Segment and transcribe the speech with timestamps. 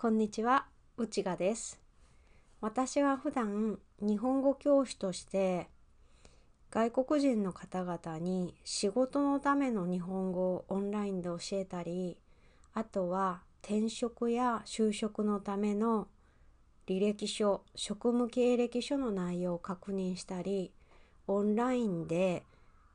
[0.00, 0.66] こんにちは、
[0.96, 1.80] 内賀です。
[2.60, 5.68] 私は普段日本語教師として
[6.70, 12.16] 外国人の方々に仕事のための日本語をオンラインで教えたり、
[12.74, 16.06] あとは転職や就職のための
[16.86, 20.70] 履歴書、職務経歴書の内容を確認したり、
[21.26, 22.44] オンラインで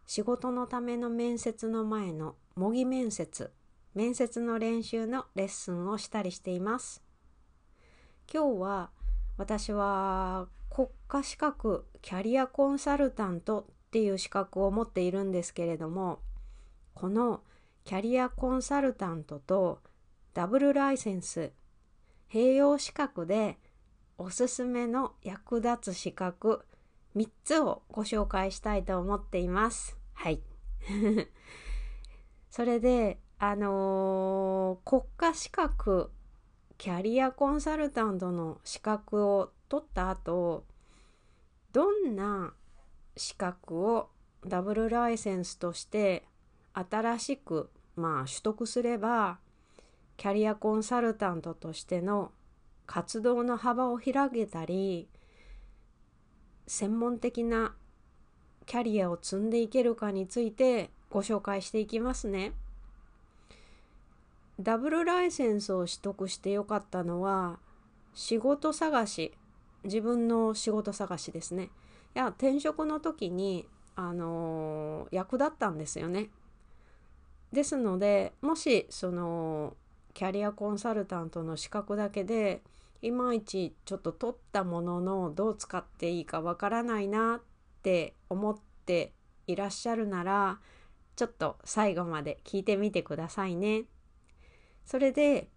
[0.07, 3.51] 仕事のための面接の前の模擬面接、
[3.95, 7.03] 面接の練習のレッスンをしたりしています。
[8.31, 8.89] 今日は
[9.37, 16.19] 私は国家資格キャリアコンサルタントっていう資格を持っているんですけれども
[16.95, 17.41] この
[17.83, 19.81] キャリアコンサルタントと
[20.33, 21.51] ダブルライセンス
[22.31, 23.59] 併用資格で
[24.17, 26.65] おすすめの役立つ資格
[27.15, 29.97] 3つをご紹介したいと思っています。
[30.13, 30.41] はい。
[32.49, 36.09] それであのー国家資格
[36.77, 40.63] キャリアコンサルタントの資格を取った後
[41.73, 42.53] どんな
[43.17, 44.07] 資格を
[44.47, 46.23] ダブルライセンスとして
[46.73, 49.39] 新しくまあ取得すれば
[50.15, 52.31] キャリアコンサルタントとしての
[52.85, 55.09] 活動の幅を広げたり
[56.67, 57.75] 専門的な
[58.65, 62.53] キャリアを積んでいけるかについてご紹介していきますね。
[64.59, 67.59] ダブルライセンスを取得してよかったのは
[68.13, 69.33] 仕事探し。
[69.83, 71.69] 自分の仕事探しですね。
[72.15, 76.29] いや転職の時にあのー役立ったんですよね。
[77.51, 79.75] ですのでもしその
[80.13, 82.61] キャリアコンサルタントの資格だけで
[83.01, 87.41] いまいちちょっと取ったもののどう使っていいかわからないなっ
[87.83, 89.11] て思って
[89.47, 90.59] いらっしゃるなら
[91.15, 93.83] ちょっと最後まで聞いてみてくださいね。
[94.85, 95.49] それで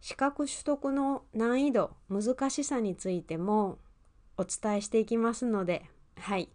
[0.00, 3.78] 資格取得の難易度難しさについても
[4.36, 5.84] お伝えしていきますので
[6.18, 6.50] はい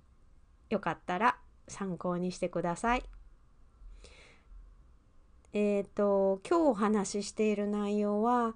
[0.69, 3.03] よかったら参考にしてください。
[5.51, 8.56] えっ、と今日お話ししている内容は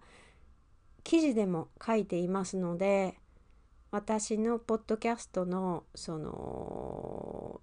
[1.03, 3.17] 記事でも書いていますので
[3.90, 7.61] 私のポッドキャストのその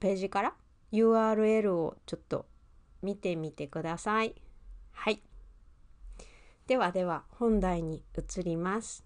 [0.00, 0.54] ページから
[0.92, 2.46] URL をちょっと
[3.02, 4.34] 見てみてください。
[4.92, 5.22] はい。
[6.66, 9.04] ではでは本題に移ります。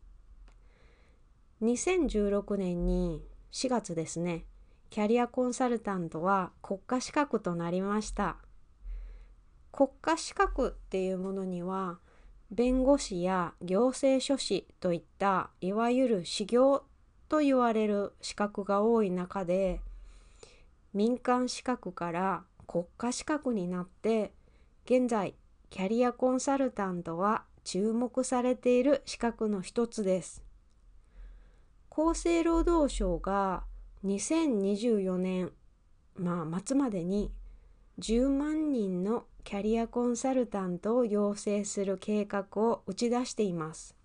[1.61, 3.23] 2016年に
[3.53, 4.47] 4月ですね、
[4.89, 8.37] キャリアコンサルタントは国家資格となりました。
[9.73, 11.99] 国家資格っていうものには、
[12.51, 16.83] 弁護士や行政書士といったいわゆる修行
[17.29, 19.83] と言われる資格が多い中で、
[20.95, 24.33] 民間資格から国家資格になって、
[24.87, 25.35] 現在
[25.69, 30.43] キャリアコンサルタントは注目されている資格の一つです。
[31.91, 33.65] 厚生労働省が
[34.05, 35.53] 2024年、
[36.17, 37.33] まあ、末までに
[37.99, 43.97] 10万人のキャリアコンサルタントを養成する計画を打ち出しています。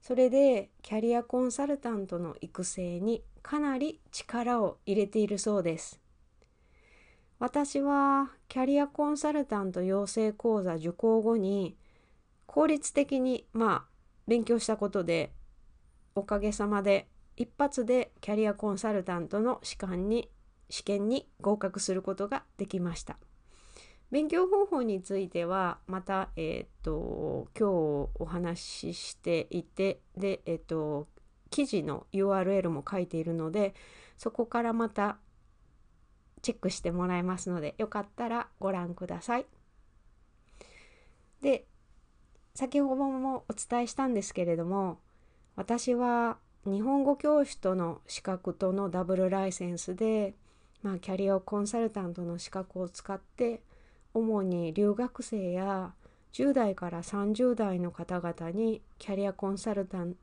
[0.00, 6.00] それでキャリアコンサルタントの育成にかなり力を入れているそうです。
[7.38, 11.76] 私はキャリアコンサルタント養成講座受講後に
[12.52, 13.92] 効率的にまあ
[14.28, 15.32] 勉強したことで
[16.14, 20.28] おかげさまで一発でキャリアコンサルタントの試験に
[20.68, 23.16] 試験に合格することができました。
[24.10, 31.08] 勉強方法についてはまた、えっ、と今日お話ししていてで、えっ、と
[31.48, 33.74] 記事の URL も書いているので
[34.18, 35.16] そこからまた
[36.42, 39.46] チェックしてもらえますのでよかったらご覧ください。
[41.40, 41.66] で
[42.54, 44.98] 先ほどもお伝えしたんですけれども
[45.56, 50.34] 私は日本語教師との資格とのダブルライセンスで、
[50.82, 53.62] まあ、キャリアコンサルタントの資格を使って
[54.14, 55.94] 主に留学生や
[56.34, 60.14] 10代から30代の方々にキャリアコンサルタン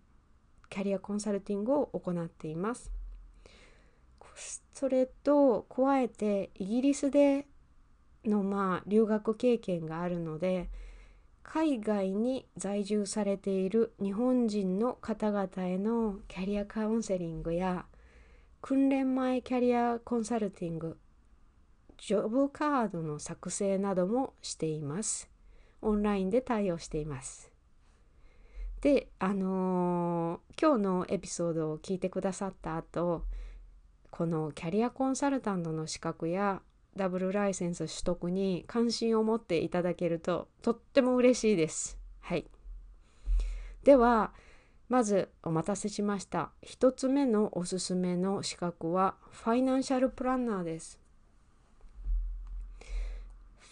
[0.69, 2.91] キャリアコンサルティングを行っています。
[4.73, 7.47] それと加えてイギリスで
[8.23, 10.69] のまあ留学経験があるので
[11.51, 17.87] 海外に在住されている日本人の方々へのキャリアカウンセリングや
[18.61, 20.99] 訓練前キャリアコンサルティング
[21.97, 25.27] ジョブカードの作成などもしています。
[25.81, 27.51] オンラインで対応しています。
[28.81, 33.25] であのー今日のエピソードを聞いてくださった後
[34.11, 36.61] このキャリアコンサルタントの資格や
[36.95, 41.97] ダブルライセンス取得に関心を持っていただけるととっても嬉しいです。
[42.19, 42.45] はい。
[43.83, 44.33] では
[44.89, 50.99] まずお待たせしました1つ目のおすすめの資格はファイナンシャルプランナーです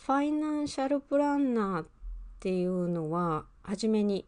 [0.05, 1.87] ファイナンシャルプランナーっ
[2.39, 4.27] ていうのははじめに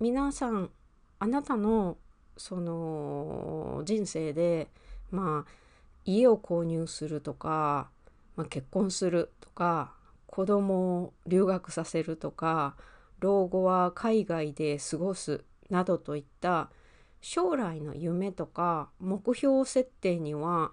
[0.00, 0.70] 皆さん
[1.18, 1.98] あなたの
[2.36, 4.68] その人生で
[5.10, 5.50] まあ
[6.04, 7.90] 家を購入するとか、
[8.38, 9.92] まあ、結婚するとか
[10.26, 12.76] 子供を留学させるとか
[13.18, 16.70] 老後は海外で過ごすなどといった
[17.20, 20.70] 将来の夢とか目標設定には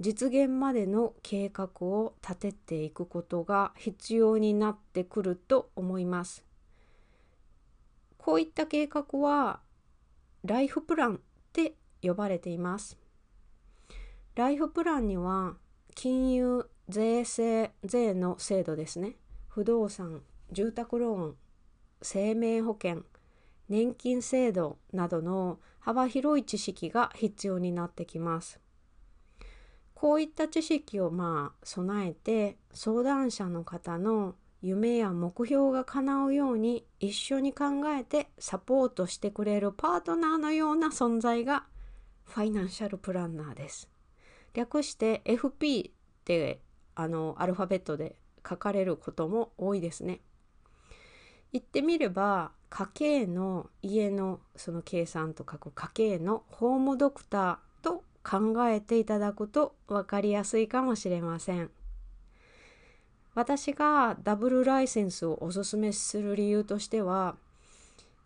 [0.00, 6.42] 実現までの計画を立てていくことが必要になってくると思います。
[8.16, 9.60] こういった計画は
[10.42, 11.18] ライフプランっ
[11.52, 12.96] て呼ばれています。
[14.36, 15.54] ライフプランには
[15.94, 19.16] 金融税制税の制度ですね
[19.48, 20.22] 不動産
[20.52, 21.36] 住宅ローン
[22.02, 23.02] 生命保険
[23.68, 28.60] 年金制度などの幅広い知識が必要になってきます。
[29.94, 37.64] こういった知識をまあ備えて相談者の方の夢や目標が叶うように一緒に考
[37.98, 41.64] えてサポートしてくれるパートナーのような存在が
[42.24, 43.88] ファイナンシャルプランナーです。
[44.52, 45.92] 略して FP っ
[46.24, 46.60] て
[46.94, 48.16] あのアルファベットで
[48.48, 50.20] 書かれることも多いですね。
[51.52, 61.70] 言ってみれば家計の家のその計算と書く家計のホームドクターと考えていただくと分かりやすいかもしれません。
[63.34, 67.36] 私がダブルライセンスをおすすめする理由としては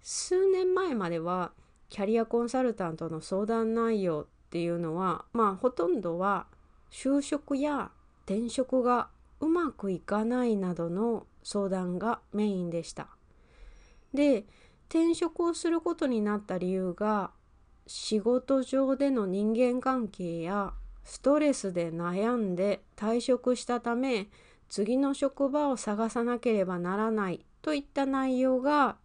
[0.03, 1.53] 数年前までは
[1.89, 6.47] キャリアコンサルタントの相談内容っていうのはまあほとんどは
[6.91, 7.91] 就職や
[8.29, 9.09] 転職が
[9.41, 13.09] うまくいかないなどの相談がメインでした。
[14.13, 14.45] で
[14.91, 17.31] 転職をすることになった理由が
[17.87, 24.29] 仕事上での人間関係やストレスで悩んで退職したため
[24.69, 28.97] 次の職場を探さなければならないといった内容が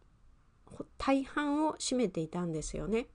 [0.97, 3.07] 大半を占めていたんですよね。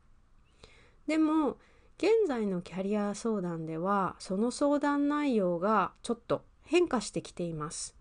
[1.06, 1.58] でも
[1.98, 7.96] 現在のキャリア相談ではその相談内容がちょっと変化してきています。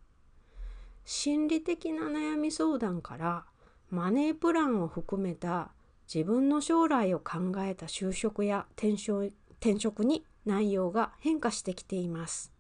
[1.04, 3.46] 心理的な悩み相談から
[3.90, 5.72] マネープランを含めた
[6.14, 12.52] 自分の将来を考えた就職や転職に内容が変化してきています。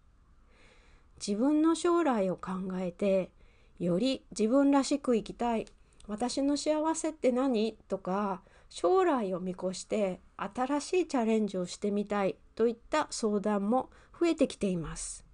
[1.19, 3.29] 自分の将来を考えて
[3.77, 5.67] より自分らしく生きたい
[6.07, 7.77] 私の幸せって何？
[7.87, 15.25] とか将来を見越して新しいチャレンジをしてみたいといった相談も増えてきています。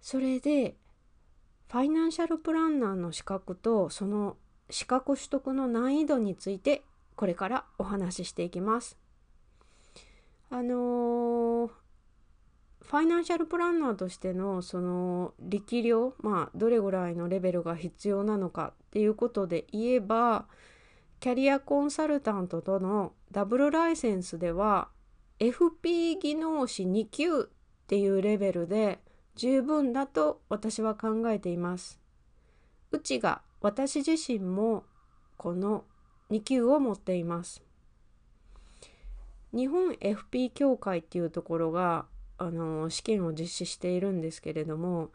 [0.00, 0.76] それで
[1.70, 4.36] ファイナンシャルプランナーの資格とその
[4.70, 6.82] 資格取得の難易度について
[7.16, 8.98] これからお話ししていきます。
[10.50, 20.46] あのー、ファイナンシャルプランナーとしてのその力量まあどれぐらいのレベルが必要なのかっていうことで言えば
[21.20, 24.88] キャリアコンサルタントとのダブルライセンスでは
[25.38, 29.00] FP 技能士2級っていうレベルで
[29.34, 32.00] 十分だと私は考えています。
[32.92, 34.84] うちが私自身も
[35.36, 35.84] この
[36.30, 37.62] 2級を持っています。
[39.52, 42.06] 日本 FP 協会っていうところが
[42.38, 45.10] あの試験を実施しているんですけれども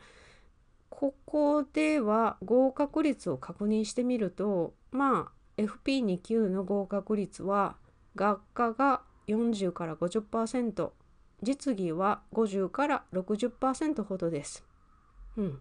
[0.89, 7.75] ここでは合格率を確認してみるとまあ FP2 級の合格率は
[8.15, 10.91] 学科が40から50%
[11.41, 14.65] 実技は50から60%ほどです。
[15.37, 15.59] うん、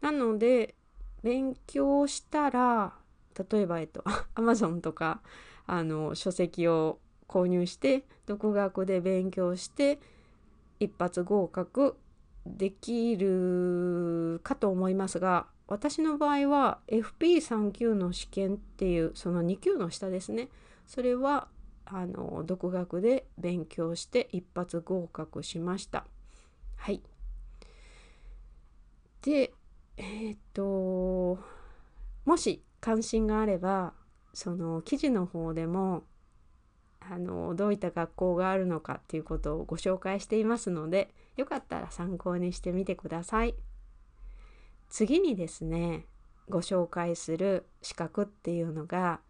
[0.00, 0.74] なので
[1.22, 2.94] 勉強したら
[3.50, 4.02] 例えば、えっと、
[4.34, 5.20] Amazon とか
[5.66, 6.98] あの書籍を
[7.28, 9.98] 購入して独学で勉強して
[10.78, 11.96] 一発合格
[12.46, 20.48] できるかと思いますが私の場合は FP3 級の試験っていうその2級の下ですね
[20.86, 21.48] それは
[21.86, 26.04] あの独学で勉強して一発合格しました。
[26.74, 27.00] はい。
[29.22, 29.52] で、
[29.96, 31.38] えー、っと、
[32.24, 33.92] もし関心があれば、
[34.34, 36.02] その記事の方でも、
[37.00, 43.54] あのどういった学校があるのかっていうことをご紹介していますので、よかったら参考にしてみてください。
[44.88, 46.06] 次にですね、
[46.48, 49.20] ご紹介する資格っていうのが、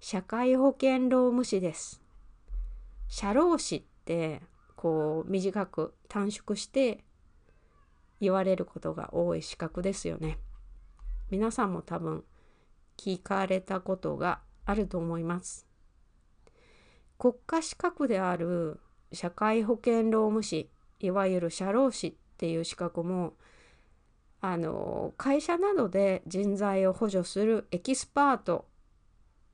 [0.00, 2.02] 社会保険労務士です。
[3.08, 4.42] 社労士って
[4.74, 7.04] こう短く短縮して
[8.20, 10.38] 言われることが多い資格ですよね。
[11.30, 12.24] 皆さんも多分
[12.96, 15.66] 聞かれたことがあると思います。
[17.18, 18.80] 国家資格である
[19.12, 20.70] 社会保険労務士
[21.00, 23.34] いわゆる社労士っていう資格も
[24.40, 28.66] あの会社などで人材を補助するエキスパート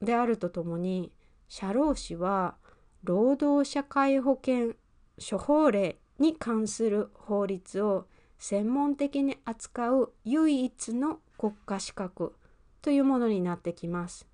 [0.00, 1.12] であるとともに
[1.48, 2.56] 社労士は
[3.04, 4.74] 労働社会保険
[5.18, 8.06] 処方例に関する法律を
[8.38, 12.34] 専門的に扱う唯一の国家資格
[12.80, 14.26] というものになってきます。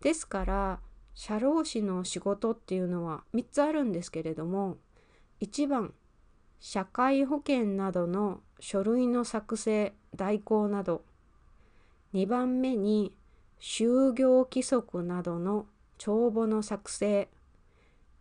[0.00, 0.80] ですから
[1.14, 4.76] 社労士の仕事っていうのは3つあるんですけれども
[5.40, 5.94] 1番
[6.60, 11.04] 社会保険などの書類の作成代行など
[12.14, 13.16] 2番目に
[13.60, 15.66] 就業規則などの
[15.98, 17.28] 帳簿の作成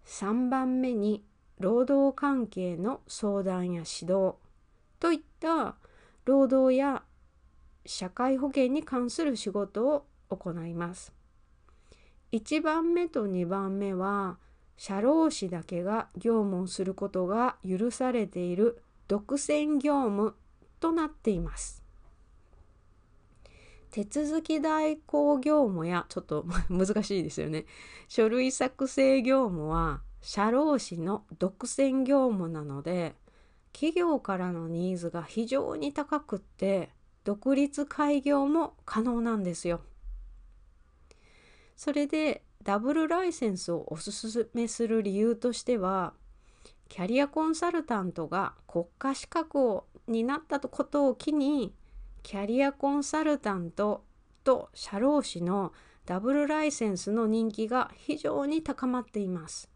[0.06, 1.24] 3番目に
[1.60, 4.36] 労働関係の相談や指導
[5.00, 5.76] といった
[6.26, 7.04] 労働や
[7.86, 11.14] 社会保険に関する仕事を行います。
[12.32, 14.38] 1番目と2番目は
[14.78, 20.36] 社労士だけが業務をすることが許されている独占業務
[20.80, 21.84] となっています。
[23.92, 27.66] 手続き代行業務やちょっと 難しいですよね。
[28.08, 33.16] 書類作成業務は社労士の独占業務なので
[33.72, 36.90] 企業からのニーズが非常に高くって
[37.24, 39.82] 独立開業も可能なんですよ。
[41.76, 46.14] それでダブルライセンスをおすすめする理由としては
[46.88, 51.74] キャリアコンサルタントが国家資格をになったことを機に
[52.24, 54.04] キャリアコンサルタント
[54.44, 55.74] と社労士の
[56.06, 59.70] ダブルライセンスの人気が非常に高まっています。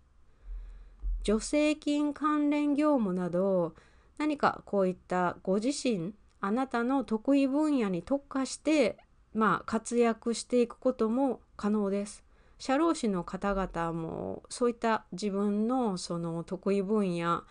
[1.24, 3.76] 助成金関連業務など
[4.18, 8.98] 何かこういったご自身あなたの得意分野に特化して
[9.34, 12.24] まあ活躍していくことも可能です。
[12.60, 17.44] 社労士の方々もそういった自分のその得意分野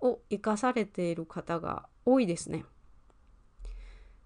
[0.00, 2.64] を生かされている方が多いですね。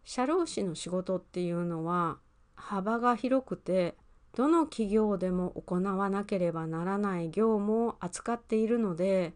[0.05, 2.19] 社労士の仕事っていうのは
[2.55, 3.97] 幅が広くて
[4.35, 9.35] どの企業でも行わなければならない業務を扱っているので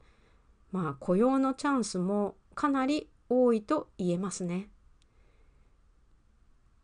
[0.73, 4.69] まあ雇用のチャンスもかなり多いと言えますね。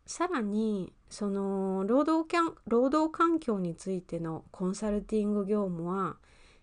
[0.09, 2.27] さらにその労働
[2.65, 6.15] 労働環境についてのコンサルティング業務は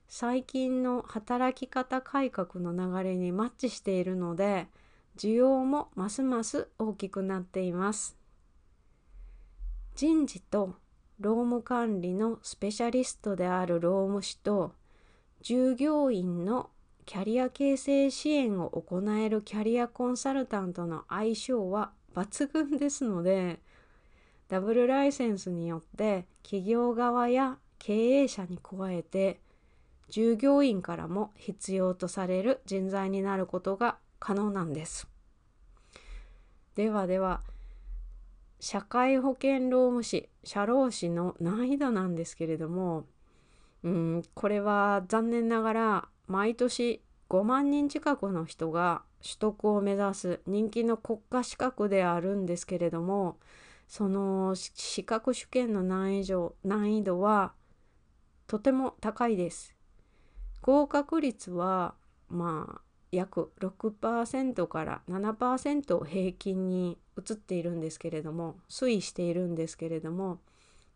[0.09, 4.67] 最近の働き方改革の流れにマッチしているので
[5.17, 8.17] 需要もますます大きくなっています。
[9.95, 10.75] 人事と
[11.21, 14.75] 労務管理のスペシャリストである労務士と
[15.43, 16.71] 従業員の
[17.05, 23.61] キャリア形成支援を行えるキャリアコンサルタントの相性は抜群ですので
[24.49, 29.38] ダブルライセンスによって企業側や経営者に加えて
[30.08, 35.08] 従業員からも必要とされる人材になることが可能なんです。
[36.75, 37.42] ではでは
[38.61, 43.04] 社会保険労務士社労士の難易度なんですけれども
[43.82, 53.38] うんこれは残念ながら毎年5万人近くの人が取得を目指す人気の国家資格であるんですけれども
[53.88, 56.25] その資格試験の難易
[57.02, 57.52] 度は
[58.47, 59.75] とても高いです。
[60.62, 61.95] 合格率は
[62.28, 62.80] まあ
[63.12, 70.38] 約6%から7%平均に移っているんですけれども推移しているんですけれども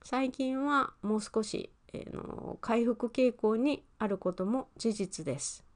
[0.03, 5.70] 最近はもう少し、えー、の回復傾向にあることも事実です。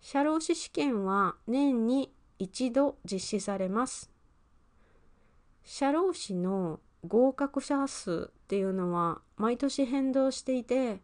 [0.00, 4.10] 社労士試験は年に一度実施されます。
[5.64, 11.00] 社労士の合格者数っていうのは毎年変動していて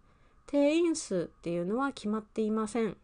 [0.46, 2.96] 定員数っていうのは決まっていません。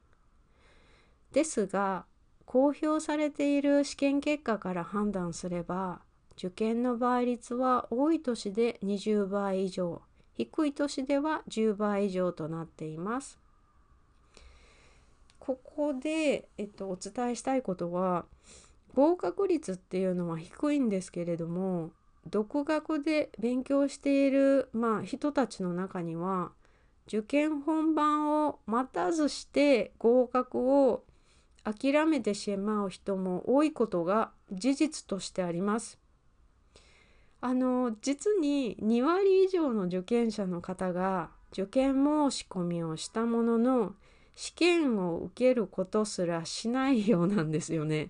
[1.32, 2.06] ですが
[2.44, 6.00] 公表されている試験結果から判断すれば
[6.36, 13.39] 受験の倍率は多い年で20倍以上低い年では10倍以上となっています。
[15.56, 18.24] ここで、えっと、お伝えしたいことは
[18.94, 21.90] 合格率っていうのは低いんですけれども
[22.28, 26.52] 独学で勉強している、まあ、人たちの中には
[27.08, 31.02] 受験本番を待たずして合格を
[31.64, 35.98] 諦めてしまう人も多いことが事実としてあります。
[37.40, 43.94] あの実に2割以上の受験者の方が受験申し込みをしたものの
[44.40, 48.08] 試験を受けることすらしないようなんですよね。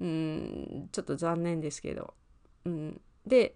[0.00, 2.14] うんちょっと残念ですけど。
[2.64, 3.54] うん、で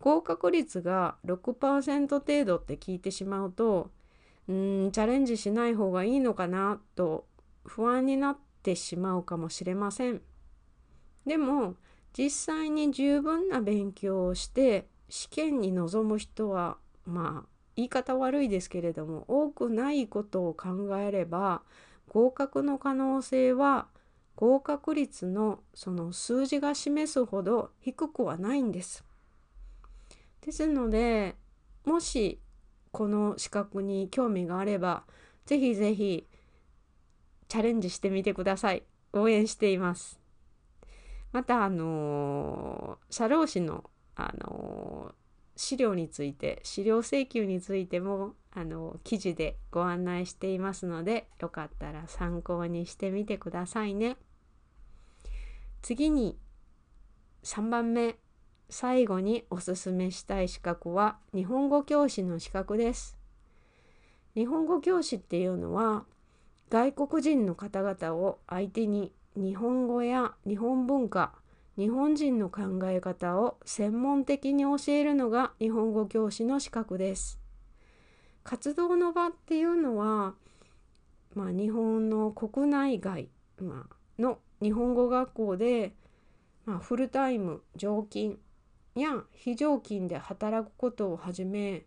[0.00, 3.90] 合格率が6%程度って聞いてしまうと
[4.48, 7.26] うんチャレンジしない方がいいのかなと
[7.66, 10.22] 不安になってしまうかもしれません。
[11.26, 11.76] でも
[12.16, 21.62] 実際に十分な勉強をして試験に臨む人はまあ言い方悪いですけれども多くないことを考えれば
[22.08, 23.86] 合格の可能性は
[24.34, 29.04] 合格率のその数字が示すほど低くはないんです。
[30.40, 31.36] ですので
[31.84, 32.40] もし
[32.90, 35.04] この資格に興味があれば
[35.46, 36.26] ぜひぜひ
[37.48, 38.82] チャレンジしてみてください。
[39.12, 40.18] 応援しています。
[41.32, 45.14] またあの社労士のあの
[45.62, 54.16] 資料について資料請求についてもあの記事でご案内していますのでよかったら参考にしてみてくださいね。
[55.80, 56.36] 次に
[57.44, 58.16] 3番目
[58.70, 63.16] 最後におすすめしたい資格は日本語教師の資格です。
[64.34, 66.06] 日本語教師っていうのは
[66.70, 71.34] 外国人の方々を相手に日本語や日本文化
[71.78, 77.40] 日本人の考え方を専門的に教えるのが日本語教師の資格です。
[78.44, 80.34] 活動の場っていうのは、
[81.34, 83.28] まあ、日本の国内外、
[83.60, 85.92] まあの日本語学校で、
[86.66, 88.38] まあ、フルタイム常勤
[88.94, 91.84] や非常勤で働くことをはじめ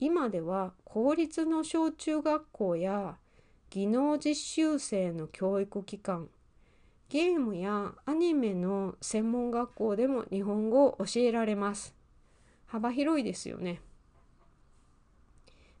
[0.00, 3.16] 今では公立の小中学校や
[3.70, 6.28] 技能実習生の教育機関
[7.12, 11.94] ゲームやアニメの専門学校でも日本語を教えられます。
[12.64, 13.82] 幅広いですよね。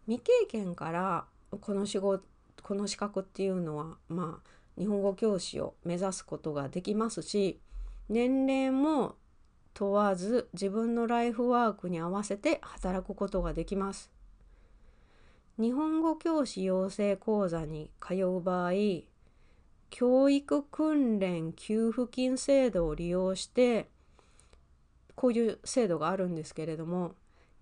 [0.06, 1.24] 未経験から
[1.58, 2.22] この仕事
[2.62, 7.58] この資格っていうのはまあ日本語教師を目指すことができますし
[8.10, 9.14] 年齢も
[9.72, 14.12] 問わず自分のライフワークに合わせて働くことができます。
[15.58, 18.72] 日本語教師養成講座に通う場合
[19.92, 23.90] 教育訓練給付金制度を利用して
[25.14, 27.12] こういう制度があるんですけれども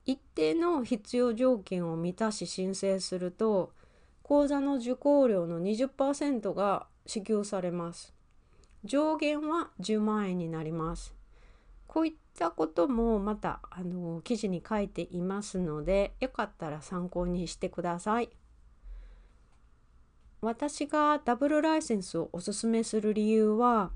[0.06, 3.72] 一定の必要条件を満たし申請すると
[4.22, 8.14] 講座の受講料の20%が支給されます。
[8.84, 11.12] 上限は10万円になります。
[11.88, 18.30] こういったこともまたあの記事に書いていますのでよかったら参考にしてください。
[20.42, 23.90] 私がダブルライセンスをおすすめする理由は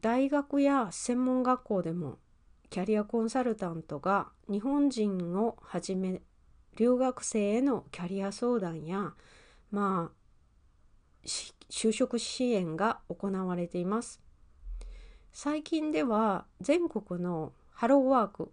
[0.00, 2.18] 大学や専門学校でも
[2.70, 6.20] キャリアコンサルタントが日本人をはじめ
[6.76, 9.14] 留学生へのキャリア相談や
[9.70, 11.26] まあ
[11.70, 14.20] 就職支援が行われています。
[15.32, 18.50] 最近では全国のハローワーク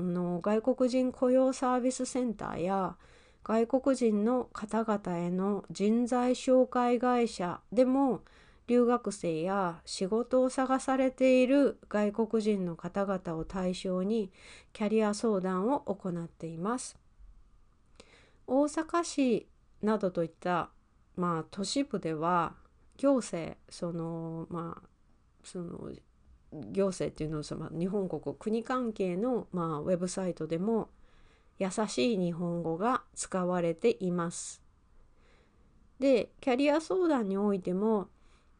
[0.00, 2.96] の外国人雇用サービスセンターや
[3.44, 8.22] 外国人の方々への人材紹介会社でも
[8.66, 14.32] 留学生や仕事を探されている外国人の方々を対象に
[14.72, 16.96] キャリア相談を行っています。
[18.46, 19.46] 大阪市
[19.82, 20.70] などといった、
[21.16, 22.54] まあ、都市部では
[22.96, 24.88] 行政そのまあ
[25.42, 25.90] その
[26.70, 30.88] 行政っていうのはその日本国国関係の、まあ、ウェブサイトでも
[31.58, 34.62] 優しい日本語が使われています。
[35.98, 38.08] でキャリア相談においても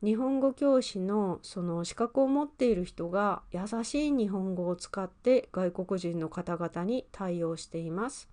[0.03, 8.29] 日本語教師のその資格を持っている人が優しい日本語を使って外国人の方々に対応しています。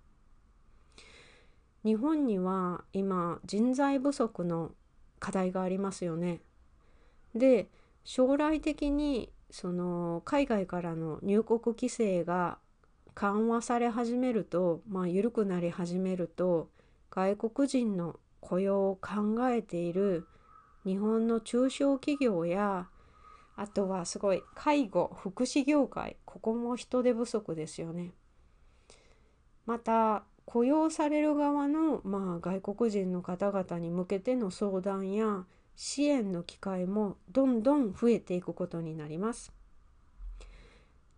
[1.84, 4.72] 日本には今人材不足の
[5.18, 6.40] 課題がありますよね。
[7.34, 7.68] で
[8.04, 12.58] 将来的にその海外からの入国規制が
[13.14, 16.70] 緩和され始めると、まあ、緩くなり始めると
[17.10, 20.26] 外国人の雇用を考えている
[20.84, 22.88] 日本の中小企業や
[23.56, 28.12] あとはすごい介護福祉業界ここも人手不足ですよね。
[29.66, 35.44] また雇用される側の、まあ、外国人の方々に向けての相談や
[35.76, 39.52] 支援の機会もどんどん増えていくことになります。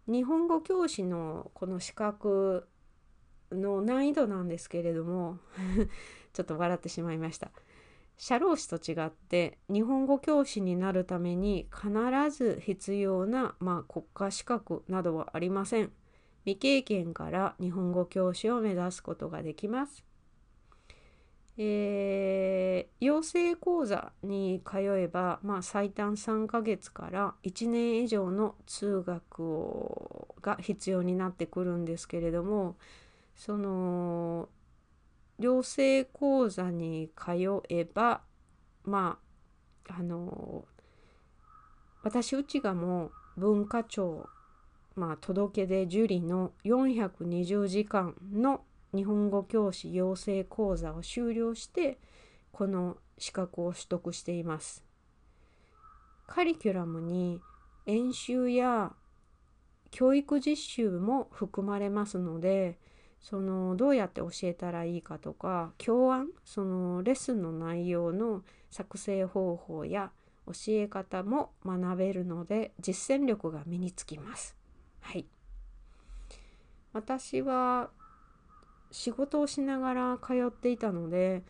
[0.07, 2.69] 日本語教師のこの資格
[3.51, 5.39] の難易度なんですけれども
[6.33, 7.51] ちょっと笑ってしまいました。
[8.17, 11.91] 社労士と違って日本語教師になるために必
[12.31, 15.93] ず必要な、まあ、国家資格などはありません。
[16.45, 20.05] 未経験から日本語教師を目指すことができます。
[21.57, 32.77] えー、養成講座に通えば、まあ、最短3ヶ月から1年以上の通学をが必要になってくるんですけれども
[33.37, 34.49] その
[35.39, 37.33] 養成講座に通
[37.69, 38.23] えば
[38.85, 39.19] ま
[39.89, 40.65] ああの
[42.03, 44.29] 私うちがもう文化庁
[44.97, 48.63] まあ届出受理の420時間の
[48.95, 51.99] 日本語教師養成講座を修了して
[52.53, 54.85] この資格を取得しています。
[56.27, 57.41] カリキュラムに
[57.87, 58.93] 演習や
[59.91, 62.79] 教育実習も含まれますので
[63.21, 70.11] そのどうやって教えたらいいかとか教案そのレッスンの内容の作成方法や
[70.47, 74.57] 教え方も学べるので実践力が身につきます。
[75.01, 75.27] はい、
[76.93, 77.91] 私は
[78.95, 81.43] 仕事をしながら通っていたので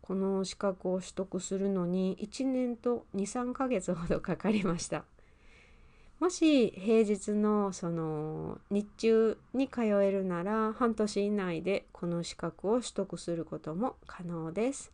[0.00, 5.04] この資格を取得するのに1年と23ヶ月ほどかかりました。
[6.20, 14.90] もし平日のその日中に通えるなら半年以内でこの資格を取得することも可能です。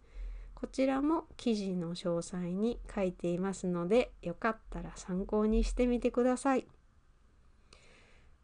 [0.56, 6.66] こちらも記事の詳細に書いていますのでよかったら参考にしてみてください。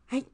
[0.06, 0.26] はい。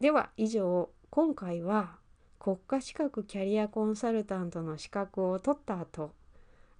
[0.00, 0.88] では以上。
[1.10, 1.99] 今回は
[2.40, 6.14] 国家資格キャリアコンサルタントの資格を取った後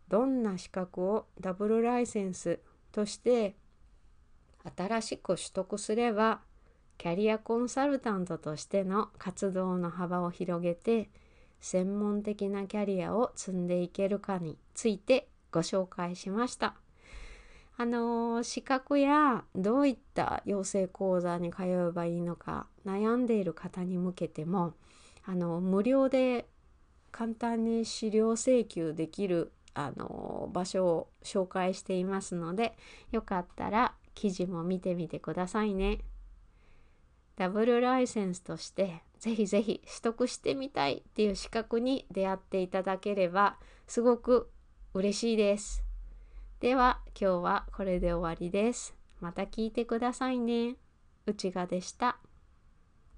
[0.08, 2.60] どんな資格をダブルライセンス
[2.92, 3.54] として
[4.76, 6.40] 新しく取得すれば
[6.96, 11.10] キャリアコンサルタントとしての活動の幅を広げて
[11.60, 16.74] 専門的なキャリアを積んでいけるかについてご紹介しました。
[17.76, 24.74] あの資格やどういった養成講座に通えばいいのか悩んでいる方に向けても
[25.24, 26.48] あの無料で
[27.12, 32.76] 簡単に資料請求できるあの場所を紹介していますので
[33.12, 36.00] よかったら記事も見てみてくださいね。
[37.36, 43.56] ダブルライセンスとしてぜひぜひ取得してみたいっていう資格に出会っていただければ
[43.86, 44.50] すごく
[44.92, 45.82] 嬉しいです。
[46.60, 48.94] では今日はこれで終わりです。
[49.20, 50.76] また聞いてくださいね。
[51.26, 52.18] 内賀でした。